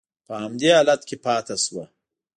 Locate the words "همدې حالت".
0.43-1.01